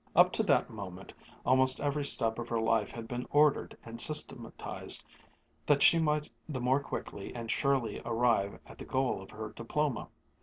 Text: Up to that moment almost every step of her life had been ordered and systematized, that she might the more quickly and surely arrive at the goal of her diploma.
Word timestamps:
Up 0.15 0.33
to 0.33 0.41
that 0.41 0.71
moment 0.71 1.13
almost 1.45 1.79
every 1.79 2.05
step 2.05 2.39
of 2.39 2.47
her 2.49 2.57
life 2.59 2.91
had 2.91 3.07
been 3.07 3.27
ordered 3.29 3.77
and 3.85 4.01
systematized, 4.01 5.05
that 5.67 5.83
she 5.83 5.99
might 5.99 6.27
the 6.49 6.59
more 6.59 6.79
quickly 6.79 7.31
and 7.35 7.51
surely 7.51 8.01
arrive 8.03 8.59
at 8.65 8.79
the 8.79 8.85
goal 8.85 9.21
of 9.21 9.29
her 9.29 9.49
diploma. 9.55 10.07